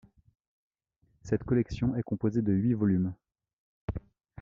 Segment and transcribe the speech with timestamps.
[1.21, 3.13] Cette collection est composée de huit volumes.